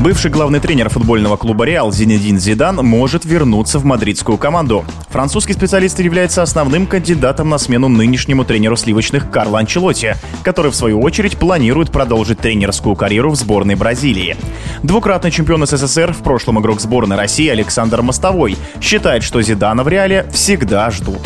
Бывший 0.00 0.30
главный 0.30 0.60
тренер 0.60 0.90
футбольного 0.90 1.36
клуба 1.36 1.64
«Реал» 1.64 1.90
Зинедин 1.90 2.38
Зидан 2.38 2.76
может 2.76 3.24
вернуться 3.24 3.80
в 3.80 3.84
мадридскую 3.84 4.38
команду. 4.38 4.84
Французский 5.08 5.54
специалист 5.54 5.98
является 5.98 6.40
основным 6.40 6.86
кандидатом 6.86 7.48
на 7.48 7.58
смену 7.58 7.88
нынешнему 7.88 8.44
тренеру 8.44 8.76
сливочных 8.76 9.28
Карло 9.28 9.58
Анчелотти, 9.58 10.14
который, 10.44 10.70
в 10.70 10.76
свою 10.76 11.00
очередь, 11.00 11.36
планирует 11.36 11.90
продолжить 11.90 12.38
тренерскую 12.38 12.94
карьеру 12.94 13.32
в 13.32 13.36
сборной 13.36 13.74
Бразилии. 13.74 14.36
Двукратный 14.84 15.32
чемпион 15.32 15.66
СССР, 15.66 16.12
в 16.12 16.22
прошлом 16.22 16.60
игрок 16.60 16.80
сборной 16.80 17.16
России 17.16 17.48
Александр 17.48 18.00
Мостовой, 18.00 18.56
считает, 18.80 19.24
что 19.24 19.42
Зидана 19.42 19.82
в 19.82 19.88
«Реале» 19.88 20.30
всегда 20.32 20.88
ждут. 20.92 21.22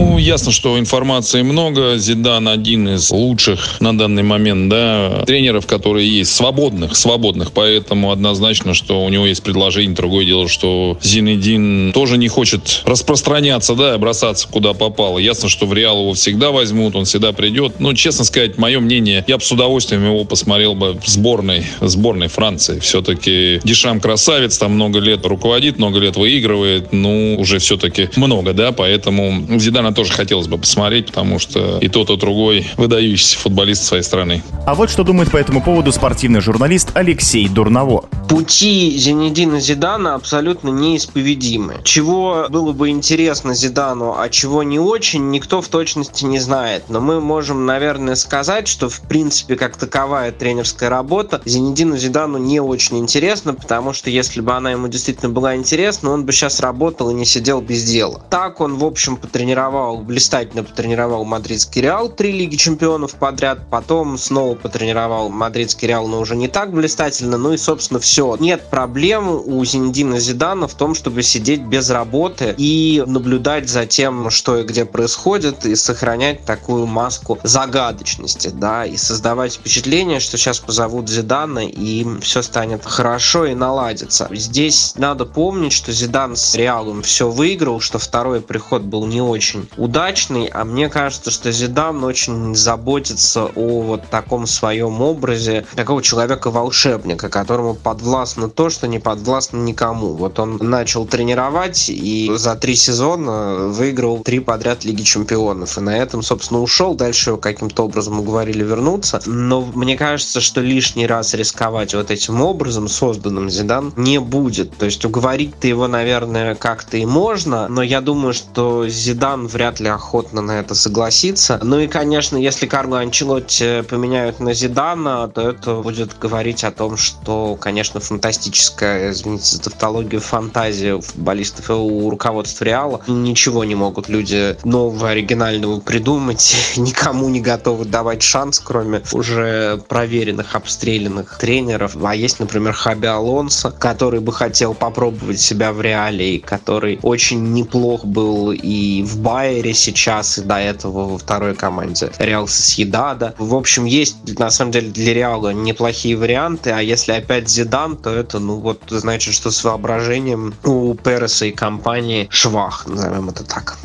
Ну, 0.00 0.16
ясно, 0.16 0.50
что 0.50 0.78
информации 0.78 1.42
много. 1.42 1.98
Зидан 1.98 2.48
один 2.48 2.88
из 2.88 3.10
лучших 3.10 3.80
на 3.80 3.96
данный 3.96 4.22
момент, 4.22 4.70
да, 4.70 5.24
тренеров, 5.26 5.66
которые 5.66 6.08
есть, 6.08 6.34
свободных, 6.34 6.96
свободных. 6.96 7.52
Поэтому 7.52 8.10
однозначно, 8.10 8.72
что 8.72 9.04
у 9.04 9.08
него 9.10 9.26
есть 9.26 9.42
предложение. 9.42 9.94
Другое 9.94 10.24
дело, 10.24 10.48
что 10.48 10.96
Зинедин 11.02 11.92
тоже 11.92 12.16
не 12.16 12.28
хочет 12.28 12.80
распространяться, 12.86 13.74
да, 13.74 13.98
бросаться 13.98 14.48
куда 14.48 14.72
попало. 14.72 15.18
Ясно, 15.18 15.50
что 15.50 15.66
в 15.66 15.74
Реал 15.74 16.00
его 16.00 16.14
всегда 16.14 16.50
возьмут, 16.50 16.96
он 16.96 17.04
всегда 17.04 17.32
придет. 17.32 17.78
Но, 17.78 17.92
честно 17.92 18.24
сказать, 18.24 18.56
мое 18.56 18.80
мнение, 18.80 19.22
я 19.26 19.36
бы 19.36 19.44
с 19.44 19.52
удовольствием 19.52 20.02
его 20.02 20.24
посмотрел 20.24 20.74
бы 20.74 20.94
в 20.94 21.06
сборной, 21.08 21.64
сборной 21.82 22.28
Франции. 22.28 22.78
Все-таки 22.78 23.60
Дишам 23.64 24.00
красавец, 24.00 24.56
там 24.56 24.72
много 24.72 24.98
лет 24.98 25.26
руководит, 25.26 25.76
много 25.76 25.98
лет 25.98 26.16
выигрывает. 26.16 26.94
Ну, 26.94 27.36
уже 27.38 27.58
все-таки 27.58 28.08
много, 28.16 28.54
да, 28.54 28.72
поэтому 28.72 29.58
Зидана 29.60 29.92
тоже 29.92 30.12
хотелось 30.12 30.48
бы 30.48 30.58
посмотреть, 30.58 31.06
потому 31.06 31.38
что 31.38 31.78
и 31.80 31.88
тот, 31.88 32.10
и 32.10 32.16
другой 32.16 32.66
выдающийся 32.76 33.38
футболист 33.38 33.84
своей 33.84 34.02
страны. 34.02 34.42
А 34.66 34.74
вот 34.74 34.90
что 34.90 35.04
думает 35.04 35.30
по 35.30 35.36
этому 35.36 35.62
поводу 35.62 35.92
спортивный 35.92 36.40
журналист 36.40 36.90
Алексей 36.94 37.48
Дурново. 37.48 38.04
Пути 38.30 38.96
Зинедина 38.96 39.58
Зидана 39.58 40.14
абсолютно 40.14 40.68
неисповедимы. 40.68 41.80
Чего 41.82 42.46
было 42.48 42.70
бы 42.70 42.90
интересно 42.90 43.54
Зидану, 43.54 44.14
а 44.16 44.28
чего 44.28 44.62
не 44.62 44.78
очень, 44.78 45.32
никто 45.32 45.60
в 45.60 45.66
точности 45.66 46.24
не 46.24 46.38
знает. 46.38 46.84
Но 46.88 47.00
мы 47.00 47.20
можем, 47.20 47.66
наверное, 47.66 48.14
сказать, 48.14 48.68
что 48.68 48.88
в 48.88 49.00
принципе 49.00 49.56
как 49.56 49.76
таковая 49.76 50.30
тренерская 50.30 50.88
работа 50.88 51.42
Зинедину 51.44 51.96
Зидану 51.96 52.38
не 52.38 52.60
очень 52.60 52.98
интересна, 52.98 53.52
потому 53.52 53.92
что 53.92 54.10
если 54.10 54.40
бы 54.40 54.52
она 54.52 54.70
ему 54.70 54.86
действительно 54.86 55.30
была 55.30 55.56
интересна, 55.56 56.10
он 56.10 56.24
бы 56.24 56.30
сейчас 56.30 56.60
работал 56.60 57.10
и 57.10 57.14
не 57.14 57.24
сидел 57.24 57.60
без 57.60 57.82
дела. 57.82 58.22
Так 58.30 58.60
он, 58.60 58.76
в 58.76 58.84
общем, 58.84 59.16
потренировал 59.16 59.98
блистательно 59.98 60.62
потренировал 60.62 61.24
мадридский 61.24 61.82
Реал, 61.82 62.08
три 62.08 62.30
Лиги 62.30 62.54
Чемпионов 62.54 63.16
подряд, 63.16 63.58
потом 63.68 64.16
снова 64.16 64.54
потренировал 64.54 65.30
мадридский 65.30 65.88
Реал, 65.88 66.06
но 66.06 66.20
уже 66.20 66.36
не 66.36 66.46
так 66.46 66.72
блистательно, 66.72 67.36
ну 67.36 67.54
и, 67.54 67.56
собственно, 67.56 67.98
все. 67.98 68.19
Нет 68.38 68.68
проблем 68.70 69.28
у 69.28 69.64
Зиндина 69.64 70.20
Зидана 70.20 70.68
в 70.68 70.74
том, 70.74 70.94
чтобы 70.94 71.22
сидеть 71.22 71.62
без 71.62 71.88
работы 71.88 72.54
и 72.58 73.02
наблюдать 73.06 73.68
за 73.68 73.86
тем, 73.86 74.28
что 74.30 74.58
и 74.58 74.64
где 74.64 74.84
происходит, 74.84 75.64
и 75.64 75.74
сохранять 75.74 76.44
такую 76.44 76.86
маску 76.86 77.38
загадочности, 77.42 78.48
да, 78.48 78.84
и 78.84 78.96
создавать 78.96 79.54
впечатление, 79.54 80.20
что 80.20 80.36
сейчас 80.36 80.58
позовут 80.58 81.08
Зидана, 81.08 81.66
и 81.66 82.06
все 82.20 82.42
станет 82.42 82.84
хорошо 82.84 83.46
и 83.46 83.54
наладится. 83.54 84.28
Здесь 84.30 84.94
надо 84.96 85.24
помнить, 85.24 85.72
что 85.72 85.90
Зидан 85.90 86.36
с 86.36 86.54
Реалом 86.54 87.02
все 87.02 87.30
выиграл, 87.30 87.80
что 87.80 87.98
второй 87.98 88.42
приход 88.42 88.82
был 88.82 89.06
не 89.06 89.22
очень 89.22 89.68
удачный, 89.78 90.46
а 90.46 90.64
мне 90.64 90.90
кажется, 90.90 91.30
что 91.30 91.50
Зидан 91.52 92.04
очень 92.04 92.54
заботится 92.54 93.46
о 93.46 93.80
вот 93.80 94.08
таком 94.10 94.46
своем 94.46 95.00
образе 95.00 95.64
такого 95.74 96.02
человека-волшебника, 96.02 97.30
которому 97.30 97.74
подвластно 97.74 98.09
то, 98.54 98.70
что 98.70 98.86
не 98.88 98.98
подвластно 98.98 99.58
никому. 99.58 100.14
Вот 100.14 100.38
он 100.38 100.58
начал 100.60 101.06
тренировать 101.06 101.88
и 101.88 102.30
за 102.36 102.54
три 102.56 102.76
сезона 102.76 103.68
выиграл 103.68 104.20
три 104.20 104.40
подряд 104.40 104.84
Лиги 104.84 105.02
Чемпионов. 105.02 105.78
И 105.78 105.80
на 105.80 105.96
этом, 105.96 106.22
собственно, 106.22 106.60
ушел. 106.60 106.94
Дальше 106.94 107.30
его 107.30 107.38
каким-то 107.38 107.84
образом 107.84 108.20
уговорили 108.20 108.62
вернуться. 108.62 109.20
Но 109.26 109.62
мне 109.62 109.96
кажется, 109.96 110.40
что 110.40 110.60
лишний 110.60 111.06
раз 111.06 111.34
рисковать 111.34 111.94
вот 111.94 112.10
этим 112.10 112.40
образом, 112.40 112.88
созданным 112.88 113.50
Зидан, 113.50 113.92
не 113.96 114.18
будет. 114.18 114.76
То 114.76 114.86
есть 114.86 115.04
уговорить-то 115.04 115.66
его, 115.66 115.88
наверное, 115.88 116.54
как-то 116.54 116.96
и 116.96 117.06
можно, 117.06 117.68
но 117.68 117.82
я 117.82 118.00
думаю, 118.00 118.34
что 118.34 118.88
Зидан 118.88 119.46
вряд 119.46 119.80
ли 119.80 119.88
охотно 119.88 120.40
на 120.40 120.60
это 120.60 120.74
согласится. 120.74 121.60
Ну 121.62 121.78
и, 121.78 121.86
конечно, 121.86 122.36
если 122.36 122.66
Карло 122.66 123.00
Анчелотти 123.00 123.82
поменяют 123.82 124.40
на 124.40 124.54
Зидана, 124.54 125.28
то 125.28 125.42
это 125.42 125.76
будет 125.76 126.18
говорить 126.18 126.64
о 126.64 126.70
том, 126.70 126.96
что, 126.96 127.56
конечно, 127.60 127.99
фантастическая, 128.00 129.10
извините 129.10 129.56
за 129.56 129.62
тавтологию, 129.62 130.20
фантазия 130.20 130.94
у 130.94 131.00
футболистов 131.00 131.70
и 131.70 131.72
у 131.72 132.10
руководства 132.10 132.64
Реала. 132.64 133.00
Ничего 133.06 133.64
не 133.64 133.74
могут 133.74 134.08
люди 134.08 134.56
нового, 134.64 135.10
оригинального 135.10 135.80
придумать, 135.80 136.54
никому 136.76 137.28
не 137.28 137.40
готовы 137.40 137.84
давать 137.84 138.22
шанс, 138.22 138.60
кроме 138.60 139.02
уже 139.12 139.82
проверенных, 139.88 140.54
обстрелянных 140.54 141.38
тренеров. 141.38 141.96
А 142.02 142.14
есть, 142.14 142.40
например, 142.40 142.72
Хаби 142.72 143.06
Алонсо, 143.06 143.70
который 143.70 144.20
бы 144.20 144.32
хотел 144.32 144.74
попробовать 144.74 145.40
себя 145.40 145.72
в 145.72 145.80
Реале, 145.80 146.36
и 146.36 146.38
который 146.38 146.98
очень 147.02 147.52
неплох 147.52 148.04
был 148.04 148.52
и 148.52 149.02
в 149.02 149.18
Байере, 149.18 149.74
сейчас 149.74 150.38
и 150.38 150.42
до 150.42 150.56
этого 150.56 151.10
во 151.10 151.18
второй 151.18 151.54
команде 151.54 152.10
Реал 152.18 152.48
Сосьедада. 152.48 153.34
В 153.38 153.54
общем, 153.54 153.84
есть 153.84 154.38
на 154.38 154.50
самом 154.50 154.72
деле 154.72 154.90
для 154.90 155.14
Реала 155.14 155.50
неплохие 155.50 156.16
варианты, 156.16 156.70
а 156.70 156.80
если 156.80 157.12
опять 157.12 157.48
Зидан, 157.80 157.96
то 157.96 158.10
это, 158.10 158.38
ну 158.38 158.56
вот, 158.56 158.82
значит, 158.88 159.34
что 159.34 159.50
с 159.50 159.64
воображением 159.64 160.54
у 160.64 160.94
Переса 160.94 161.46
и 161.46 161.52
компании 161.52 162.28
швах, 162.30 162.86
назовем 162.86 163.28
это 163.28 163.44
так. 163.44 163.78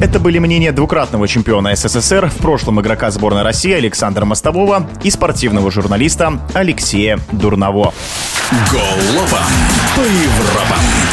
Это 0.00 0.18
были 0.18 0.38
мнения 0.38 0.72
двукратного 0.72 1.28
чемпиона 1.28 1.76
СССР, 1.76 2.30
в 2.30 2.36
прошлом 2.38 2.80
игрока 2.80 3.10
сборной 3.10 3.42
России 3.42 3.72
Александра 3.72 4.24
Мостового 4.24 4.88
и 5.02 5.10
спортивного 5.10 5.70
журналиста 5.70 6.40
Алексея 6.54 7.18
Дурново. 7.32 7.92
Голова 8.70 9.42
по 9.94 10.00
Европам. 10.00 11.09